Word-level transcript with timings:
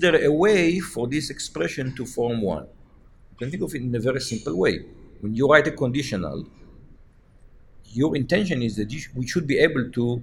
there 0.00 0.24
a 0.24 0.32
way 0.32 0.80
for 0.80 1.06
this 1.06 1.30
expression 1.30 1.94
to 1.96 2.04
form 2.06 2.42
one? 2.42 2.66
You 3.32 3.36
can 3.38 3.50
think 3.50 3.62
of 3.62 3.74
it 3.74 3.82
in 3.82 3.94
a 3.94 4.00
very 4.00 4.20
simple 4.20 4.56
way. 4.56 4.80
When 5.20 5.34
you 5.34 5.48
write 5.48 5.66
a 5.66 5.72
conditional, 5.72 6.46
your 7.92 8.16
intention 8.16 8.62
is 8.62 8.76
that 8.76 8.92
we 9.14 9.26
should 9.26 9.46
be 9.46 9.58
able 9.58 9.90
to, 9.90 10.22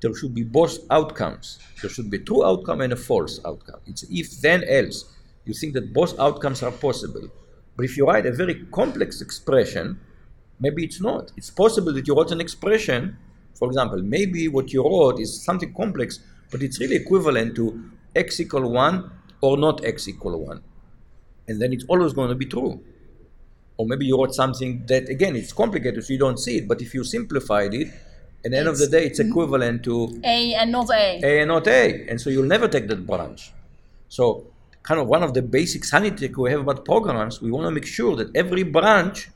there 0.00 0.14
should 0.14 0.34
be 0.34 0.42
both 0.42 0.78
outcomes. 0.90 1.58
There 1.80 1.90
should 1.90 2.10
be 2.10 2.18
a 2.18 2.20
true 2.20 2.44
outcome 2.44 2.80
and 2.80 2.92
a 2.92 2.96
false 2.96 3.40
outcome. 3.44 3.80
It's 3.86 4.04
if 4.10 4.40
then 4.40 4.64
else. 4.64 5.04
You 5.44 5.54
think 5.54 5.74
that 5.74 5.92
both 5.92 6.18
outcomes 6.18 6.62
are 6.62 6.70
possible. 6.70 7.28
But 7.76 7.84
if 7.84 7.96
you 7.96 8.06
write 8.06 8.26
a 8.26 8.32
very 8.32 8.66
complex 8.72 9.20
expression, 9.20 9.98
maybe 10.60 10.84
it's 10.84 11.00
not. 11.00 11.32
It's 11.36 11.50
possible 11.50 11.92
that 11.94 12.06
you 12.06 12.14
wrote 12.14 12.30
an 12.30 12.40
expression, 12.40 13.16
for 13.54 13.68
example, 13.68 14.02
maybe 14.02 14.48
what 14.48 14.72
you 14.72 14.82
wrote 14.84 15.20
is 15.20 15.42
something 15.44 15.72
complex, 15.74 16.20
but 16.50 16.62
it's 16.62 16.80
really 16.80 16.96
equivalent 16.96 17.56
to 17.56 17.90
x 18.14 18.40
equal 18.40 18.70
1 18.70 19.10
or 19.40 19.56
not 19.56 19.84
x 19.84 20.08
equal 20.08 20.38
1. 20.38 20.62
And 21.48 21.60
then 21.60 21.72
it's 21.72 21.84
always 21.88 22.12
going 22.12 22.28
to 22.28 22.34
be 22.34 22.46
true. 22.46 22.82
Or 23.76 23.86
maybe 23.86 24.06
you 24.06 24.18
wrote 24.18 24.34
something 24.34 24.84
that, 24.86 25.08
again, 25.08 25.34
it's 25.34 25.52
complicated, 25.52 26.04
so 26.04 26.12
you 26.12 26.18
don't 26.18 26.38
see 26.38 26.58
it, 26.58 26.68
but 26.68 26.80
if 26.80 26.94
you 26.94 27.04
simplified 27.04 27.74
it, 27.74 27.88
at 28.44 28.50
the 28.50 28.58
end 28.58 28.68
of 28.68 28.78
the 28.78 28.88
day, 28.88 29.06
it's 29.06 29.20
mm-hmm. 29.20 29.30
equivalent 29.30 29.84
to 29.84 30.20
A 30.24 30.54
and 30.54 30.72
not 30.72 30.90
A. 30.90 31.20
A 31.22 31.40
and 31.40 31.48
not 31.48 31.66
A. 31.68 32.06
And 32.08 32.20
so 32.20 32.28
you'll 32.30 32.44
never 32.46 32.68
take 32.68 32.88
that 32.88 33.06
branch. 33.06 33.52
So, 34.08 34.46
kind 34.82 35.00
of 35.00 35.06
one 35.06 35.22
of 35.22 35.32
the 35.32 35.42
basic 35.42 35.84
sanity 35.84 36.28
we 36.28 36.50
have 36.50 36.60
about 36.60 36.84
programs, 36.84 37.40
we 37.40 37.50
want 37.50 37.66
to 37.66 37.70
make 37.70 37.86
sure 37.86 38.16
that 38.16 38.34
every 38.36 38.64
branch 38.64 39.28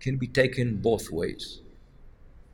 can 0.00 0.16
be 0.16 0.26
taken 0.26 0.76
both 0.76 1.10
ways. 1.10 1.60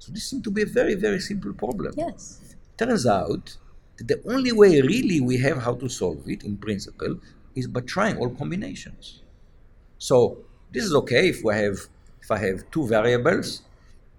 So, 0.00 0.12
this 0.12 0.28
seems 0.28 0.42
to 0.42 0.50
be 0.50 0.62
a 0.62 0.66
very, 0.66 0.94
very 0.94 1.20
simple 1.20 1.52
problem. 1.52 1.94
Yes. 1.96 2.56
Turns 2.76 3.06
out 3.06 3.44
that 3.46 3.56
the 3.98 4.20
only 4.26 4.52
way 4.52 4.80
really 4.80 5.20
we 5.20 5.38
have 5.38 5.62
how 5.62 5.74
to 5.74 5.88
solve 5.88 6.28
it 6.28 6.42
in 6.44 6.56
principle 6.56 7.18
is 7.54 7.66
by 7.66 7.80
trying 7.80 8.18
all 8.18 8.30
combinations. 8.30 9.22
So, 9.98 10.38
this 10.72 10.84
is 10.84 10.94
okay 10.94 11.28
if 11.28 11.42
we 11.42 11.54
have 11.54 11.78
if 12.20 12.30
I 12.30 12.38
have 12.38 12.70
two 12.70 12.86
variables, 12.86 13.62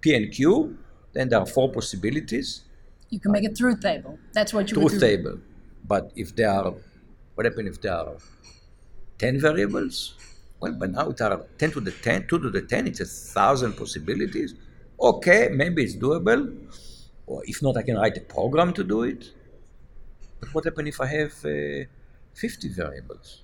P 0.00 0.14
and 0.14 0.32
Q, 0.32 0.78
then 1.12 1.28
there 1.28 1.38
are 1.38 1.46
four 1.46 1.70
possibilities 1.70 2.62
You 3.10 3.20
can 3.20 3.32
make 3.32 3.44
a 3.44 3.52
truth 3.52 3.80
table. 3.80 4.18
That's 4.32 4.52
what 4.52 4.70
you 4.70 4.80
would 4.80 4.88
truth 4.90 5.00
do. 5.00 5.06
table. 5.06 5.38
But 5.86 6.12
if 6.16 6.34
there 6.36 6.50
are, 6.50 6.74
what 7.34 7.46
happens 7.46 7.76
if 7.76 7.80
there 7.80 7.94
are 7.94 8.16
10 9.18 9.40
variables? 9.40 10.14
Well, 10.60 10.72
but 10.72 10.90
now 10.90 11.10
it 11.10 11.20
are 11.20 11.46
10 11.58 11.70
to 11.72 11.80
the 11.80 11.92
10, 11.92 12.26
2 12.28 12.38
to 12.38 12.50
the 12.50 12.62
10, 12.62 12.86
it's 12.86 13.00
a 13.00 13.06
thousand 13.06 13.74
possibilities. 13.74 14.54
Okay, 15.00 15.48
maybe 15.52 15.84
it's 15.84 15.96
doable. 15.96 16.54
Or 17.26 17.42
if 17.46 17.62
not, 17.62 17.76
I 17.76 17.82
can 17.82 17.96
write 17.96 18.16
a 18.16 18.20
program 18.20 18.72
to 18.74 18.84
do 18.84 19.02
it. 19.04 19.30
What 20.52 20.64
happens 20.64 20.88
if 20.88 21.00
I 21.00 21.06
have 21.06 21.32
uh, 21.44 21.84
50 22.34 22.68
variables? 22.68 23.42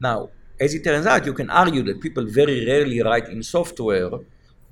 Now, 0.00 0.30
as 0.60 0.74
it 0.74 0.84
turns 0.84 1.06
out, 1.06 1.26
you 1.26 1.32
can 1.32 1.50
argue 1.50 1.82
that 1.82 2.00
people 2.00 2.24
very 2.24 2.64
rarely 2.66 3.02
write 3.02 3.28
in 3.28 3.42
software 3.42 4.10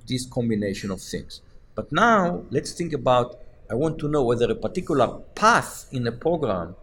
this 0.06 0.26
combination 0.26 0.90
of 0.90 1.00
things. 1.00 1.40
But 1.74 1.90
now, 1.92 2.44
let's 2.50 2.72
think 2.72 2.92
about 2.92 3.38
I 3.70 3.74
want 3.74 3.98
to 4.00 4.08
know 4.08 4.22
whether 4.22 4.50
a 4.50 4.54
particular 4.54 5.08
path 5.34 5.86
in 5.92 6.06
a 6.06 6.12
program 6.12 6.76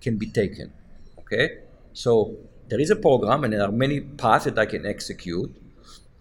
can 0.00 0.18
be 0.18 0.26
taken. 0.26 0.72
Okay? 1.20 1.60
So, 1.92 2.36
there 2.68 2.80
is 2.80 2.90
a 2.90 2.96
program 2.96 3.44
and 3.44 3.52
there 3.52 3.62
are 3.62 3.72
many 3.72 4.00
paths 4.00 4.44
that 4.44 4.58
I 4.58 4.66
can 4.66 4.84
execute. 4.86 5.54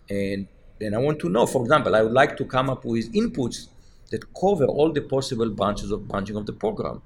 And 0.09 0.47
then 0.79 0.93
I 0.93 0.97
want 0.97 1.19
to 1.19 1.29
know, 1.29 1.45
for 1.45 1.61
example, 1.63 1.95
I 1.95 2.01
would 2.01 2.13
like 2.13 2.37
to 2.37 2.45
come 2.45 2.69
up 2.69 2.85
with 2.85 3.13
inputs 3.13 3.67
that 4.11 4.33
cover 4.33 4.65
all 4.65 4.91
the 4.91 5.01
possible 5.01 5.49
branches 5.49 5.91
of 5.91 6.07
branching 6.07 6.35
of 6.35 6.45
the 6.45 6.53
program. 6.53 7.01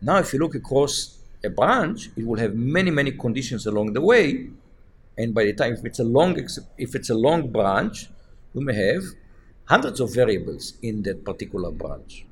Now, 0.00 0.18
if 0.18 0.32
you 0.32 0.38
look 0.38 0.54
across 0.54 1.18
a 1.44 1.50
branch, 1.50 2.10
it 2.16 2.26
will 2.26 2.38
have 2.38 2.54
many, 2.54 2.90
many 2.90 3.12
conditions 3.12 3.66
along 3.66 3.92
the 3.92 4.00
way. 4.00 4.48
And 5.16 5.34
by 5.34 5.44
the 5.44 5.52
time, 5.52 5.74
if 5.74 5.84
it's 5.84 5.98
a 5.98 6.04
long, 6.04 6.38
if 6.76 6.94
it's 6.94 7.10
a 7.10 7.14
long 7.14 7.50
branch, 7.50 8.08
you 8.54 8.60
may 8.60 8.74
have 8.74 9.02
hundreds 9.64 10.00
of 10.00 10.14
variables 10.14 10.74
in 10.82 11.02
that 11.02 11.24
particular 11.24 11.70
branch. 11.70 12.24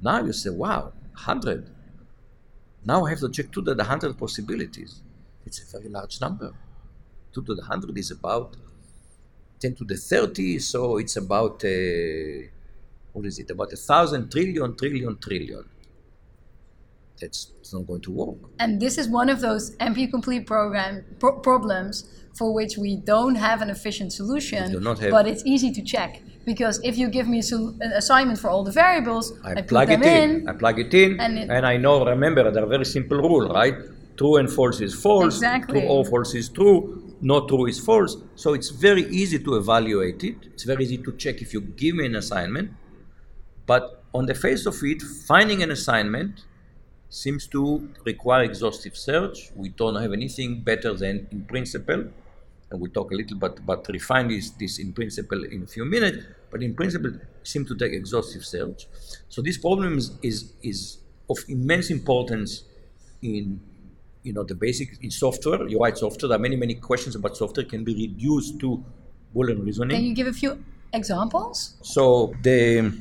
Now 0.00 0.24
you 0.24 0.32
say, 0.32 0.50
wow, 0.50 0.92
100. 1.12 1.70
Now 2.84 3.04
I 3.04 3.10
have 3.10 3.20
to 3.20 3.30
check 3.30 3.50
two 3.50 3.62
to 3.64 3.74
the 3.74 3.82
100 3.82 4.16
possibilities. 4.16 5.02
It's 5.44 5.60
a 5.60 5.78
very 5.78 5.88
large 5.88 6.20
number. 6.20 6.52
2 7.32 7.42
to 7.42 7.54
the 7.54 7.62
100 7.62 7.98
is 7.98 8.10
about 8.10 8.56
10 9.60 9.74
to 9.76 9.84
the 9.84 9.96
30, 9.96 10.58
so 10.58 10.96
it's 10.96 11.16
about, 11.16 11.64
uh, 11.64 12.48
what 13.16 13.26
is 13.26 13.38
it, 13.38 13.50
about 13.50 13.72
a 13.72 13.76
thousand 13.76 14.30
trillion, 14.30 14.76
trillion, 14.76 15.16
trillion. 15.18 15.64
That's 17.20 17.52
it's 17.60 17.72
not 17.72 17.86
going 17.86 18.02
to 18.02 18.10
work. 18.10 18.40
And 18.58 18.78
this 18.78 18.98
is 18.98 19.08
one 19.08 19.30
of 19.30 19.40
those 19.40 19.74
NP 19.76 20.10
complete 20.10 20.46
program 20.46 20.92
pro- 21.18 21.38
problems 21.38 21.94
for 22.38 22.52
which 22.52 22.76
we 22.76 22.96
don't 23.12 23.36
have 23.36 23.62
an 23.62 23.70
efficient 23.70 24.12
solution, 24.12 24.64
have- 24.84 25.10
but 25.10 25.26
it's 25.26 25.44
easy 25.46 25.70
to 25.72 25.82
check 25.82 26.20
because 26.44 26.78
if 26.90 26.98
you 26.98 27.08
give 27.08 27.26
me 27.26 27.38
a 27.38 27.42
sol- 27.42 27.74
an 27.80 27.92
assignment 28.02 28.38
for 28.38 28.50
all 28.50 28.64
the 28.64 28.76
variables, 28.84 29.26
I, 29.42 29.52
I, 29.52 29.62
plug 29.62 29.90
it 29.90 30.00
them 30.00 30.42
in. 30.42 30.48
I 30.50 30.52
plug 30.52 30.78
it 30.78 30.92
in, 30.92 31.18
and 31.18 31.38
and, 31.56 31.66
I 31.72 31.78
know. 31.78 32.04
Remember, 32.04 32.50
they're 32.50 32.72
very 32.76 32.84
simple 32.84 33.16
rule, 33.16 33.48
right? 33.48 33.76
True 34.18 34.36
and 34.36 34.50
false 34.58 34.80
is 34.82 34.94
false. 34.94 35.36
Exactly. 35.36 35.80
True 35.80 35.88
or 35.88 36.04
false 36.04 36.34
is 36.34 36.50
true. 36.50 36.78
Not 37.22 37.48
true 37.48 37.66
is 37.66 37.78
false. 37.80 38.12
So 38.34 38.52
it's 38.52 38.70
very 38.86 39.04
easy 39.20 39.38
to 39.46 39.56
evaluate 39.56 40.22
it. 40.22 40.36
It's 40.52 40.64
very 40.64 40.84
easy 40.84 40.98
to 40.98 41.12
check 41.12 41.40
if 41.40 41.54
you 41.54 41.62
give 41.62 41.94
me 41.96 42.04
an 42.04 42.16
assignment. 42.16 42.72
But 43.66 44.02
on 44.14 44.26
the 44.26 44.34
face 44.34 44.66
of 44.66 44.76
it, 44.82 45.02
finding 45.02 45.62
an 45.62 45.70
assignment 45.70 46.44
seems 47.08 47.46
to 47.48 47.88
require 48.04 48.42
exhaustive 48.44 48.96
search. 48.96 49.50
We 49.54 49.70
don't 49.70 49.96
have 49.96 50.12
anything 50.12 50.60
better 50.60 50.94
than 50.94 51.26
in 51.30 51.44
principle. 51.44 52.04
And 52.70 52.80
we'll 52.80 52.90
talk 52.90 53.12
a 53.12 53.14
little 53.14 53.36
bit 53.36 53.58
about 53.58 53.86
refine 53.88 54.28
this, 54.28 54.50
this 54.50 54.78
in 54.78 54.92
principle 54.92 55.44
in 55.44 55.62
a 55.62 55.66
few 55.66 55.84
minutes. 55.84 56.18
But 56.50 56.62
in 56.62 56.74
principle, 56.74 57.12
seem 57.42 57.64
to 57.66 57.76
take 57.76 57.92
exhaustive 57.92 58.44
search. 58.44 58.86
So 59.28 59.42
this 59.42 59.58
problem 59.58 59.98
is, 59.98 60.12
is, 60.22 60.52
is 60.62 60.98
of 61.30 61.38
immense 61.48 61.90
importance 61.90 62.64
in 63.22 63.60
you 64.22 64.32
know 64.32 64.42
the 64.42 64.54
basic 64.54 65.02
in 65.02 65.10
software. 65.10 65.66
You 65.68 65.78
write 65.78 65.98
software. 65.98 66.28
There 66.28 66.36
are 66.36 66.40
many, 66.40 66.56
many 66.56 66.74
questions 66.74 67.14
about 67.14 67.36
software 67.36 67.64
can 67.64 67.84
be 67.84 67.94
reduced 67.94 68.58
to 68.60 68.84
Boolean 69.34 69.64
reasoning. 69.64 69.96
Can 69.96 70.04
you 70.04 70.14
give 70.14 70.26
a 70.26 70.32
few 70.32 70.64
examples? 70.92 71.76
So 71.82 72.34
the 72.42 72.92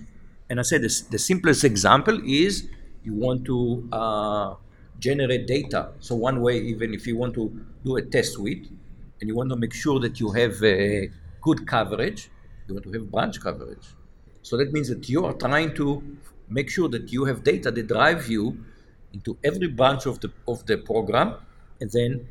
and 0.50 0.60
I 0.60 0.64
said 0.64 0.82
this, 0.82 1.02
the 1.02 1.20
simplest 1.20 1.64
example 1.64 2.22
is 2.26 2.68
you 3.04 3.14
want 3.14 3.46
to 3.46 3.88
uh, 3.92 4.56
generate 5.00 5.48
data. 5.48 5.90
So 6.00 6.16
one 6.16 6.42
way, 6.42 6.60
even 6.60 6.94
if 6.94 7.08
you 7.08 7.18
want 7.18 7.34
to 7.36 7.66
do 7.84 7.98
a 7.98 8.02
test 8.02 8.34
suite 8.34 8.70
and 9.20 9.28
you 9.28 9.36
want 9.36 9.50
to 9.50 9.56
make 9.56 9.74
sure 9.74 10.00
that 10.00 10.20
you 10.20 10.32
have 10.32 10.64
a 10.64 11.10
good 11.42 11.68
coverage, 11.68 12.30
you 12.68 12.76
want 12.76 12.86
to 12.86 12.92
have 12.94 13.12
branch 13.12 13.40
coverage. 13.42 13.88
So 14.42 14.58
that 14.58 14.72
means 14.72 14.90
that 14.90 15.10
you 15.10 15.26
are 15.26 15.34
trying 15.34 15.74
to 15.76 16.04
make 16.50 16.70
sure 16.70 16.88
that 16.90 17.12
you 17.12 17.26
have 17.26 17.44
data 17.44 17.72
that 17.72 17.88
drive 17.88 18.28
you 18.28 18.64
into 19.14 19.38
every 19.44 19.68
branch 19.68 20.06
of 20.06 20.20
the 20.20 20.32
of 20.48 20.66
the 20.66 20.78
program, 20.78 21.36
and 21.80 21.90
then 21.92 22.28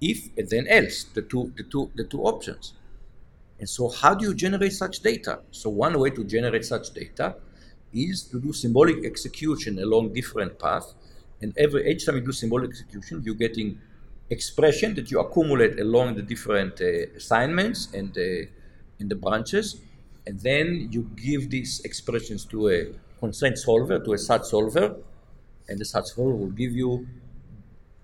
if 0.00 0.28
and 0.36 0.48
then 0.48 0.66
else 0.68 1.04
the 1.04 1.22
two 1.22 1.52
the 1.56 1.64
two 1.64 1.90
the 1.94 2.04
two 2.04 2.22
options. 2.22 2.74
And 3.62 3.68
so, 3.68 3.88
how 3.88 4.12
do 4.12 4.24
you 4.24 4.34
generate 4.34 4.72
such 4.72 4.98
data? 5.10 5.38
So, 5.52 5.70
one 5.70 5.96
way 5.96 6.10
to 6.10 6.24
generate 6.24 6.64
such 6.64 6.90
data 6.90 7.36
is 7.94 8.24
to 8.24 8.40
do 8.40 8.52
symbolic 8.52 9.04
execution 9.04 9.78
along 9.78 10.14
different 10.14 10.58
paths. 10.58 10.96
And 11.40 11.56
every 11.56 11.88
each 11.88 12.04
time 12.04 12.16
you 12.16 12.22
do 12.22 12.32
symbolic 12.32 12.70
execution, 12.70 13.22
you're 13.24 13.36
getting 13.36 13.78
expression 14.30 14.96
that 14.96 15.12
you 15.12 15.20
accumulate 15.20 15.78
along 15.78 16.16
the 16.16 16.22
different 16.22 16.80
uh, 16.80 16.86
assignments 17.14 17.80
and 17.94 18.10
uh, 18.18 18.98
in 18.98 19.06
the 19.08 19.14
branches, 19.14 19.80
and 20.26 20.40
then 20.40 20.88
you 20.90 21.08
give 21.14 21.48
these 21.48 21.82
expressions 21.84 22.44
to 22.46 22.68
a 22.68 22.86
constraint 23.20 23.58
solver, 23.58 24.00
to 24.00 24.12
a 24.12 24.18
SAT 24.18 24.44
solver, 24.44 24.96
and 25.68 25.78
the 25.78 25.84
SAT 25.84 26.08
solver 26.08 26.34
will 26.34 26.56
give 26.62 26.72
you 26.72 27.06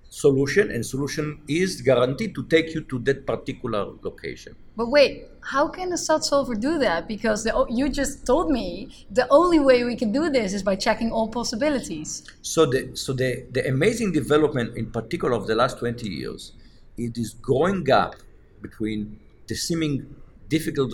solution, 0.09 0.71
and 0.71 0.85
solution 0.85 1.41
is 1.49 1.81
guaranteed 1.83 2.35
to 2.35 2.45
take 2.45 2.75
you 2.75 2.81
to 2.83 2.99
that 3.01 3.27
particular 3.27 3.87
location. 4.03 4.57
But 4.77 4.91
wait, 4.91 5.27
how 5.43 5.69
can 5.69 5.93
a 5.93 5.99
SAT 5.99 6.25
solver 6.25 6.55
do 6.55 6.79
that? 6.79 7.09
Because 7.09 7.45
the, 7.45 7.67
you 7.69 7.89
just 7.89 8.27
told 8.27 8.51
me 8.51 9.07
the 9.11 9.27
only 9.31 9.59
way 9.59 9.85
we 9.85 9.97
can 9.97 10.13
do 10.13 10.31
this 10.31 10.53
is 10.53 10.63
by 10.63 10.77
checking 10.77 11.11
all 11.11 11.29
possibilities. 11.29 12.23
So 12.43 12.67
the 12.67 12.91
so 12.95 13.13
the, 13.13 13.47
the 13.51 13.67
amazing 13.69 14.13
development 14.13 14.77
in 14.77 14.91
particular 14.91 15.35
of 15.35 15.47
the 15.47 15.55
last 15.55 15.79
20 15.79 16.09
years 16.09 16.53
is 16.97 17.13
this 17.13 17.31
growing 17.35 17.85
gap 17.85 18.15
between 18.63 19.19
the 19.47 19.55
seeming 19.55 20.15
difficult 20.49 20.93